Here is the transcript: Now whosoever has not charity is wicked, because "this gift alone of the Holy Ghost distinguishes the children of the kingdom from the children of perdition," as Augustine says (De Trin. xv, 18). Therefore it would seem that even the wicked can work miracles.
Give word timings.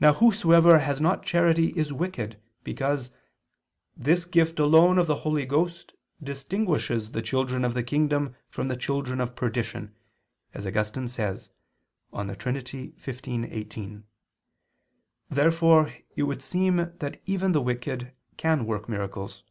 Now 0.00 0.14
whosoever 0.14 0.80
has 0.80 1.00
not 1.00 1.22
charity 1.24 1.66
is 1.78 1.92
wicked, 1.92 2.40
because 2.64 3.12
"this 3.96 4.24
gift 4.24 4.58
alone 4.58 4.98
of 4.98 5.06
the 5.06 5.14
Holy 5.22 5.46
Ghost 5.46 5.92
distinguishes 6.20 7.12
the 7.12 7.22
children 7.22 7.64
of 7.64 7.72
the 7.72 7.84
kingdom 7.84 8.34
from 8.48 8.66
the 8.66 8.76
children 8.76 9.20
of 9.20 9.36
perdition," 9.36 9.94
as 10.52 10.66
Augustine 10.66 11.06
says 11.06 11.50
(De 12.12 12.34
Trin. 12.34 12.56
xv, 12.56 13.52
18). 13.52 14.02
Therefore 15.30 15.92
it 16.16 16.24
would 16.24 16.42
seem 16.42 16.78
that 16.98 17.20
even 17.26 17.52
the 17.52 17.62
wicked 17.62 18.12
can 18.36 18.66
work 18.66 18.88
miracles. 18.88 19.44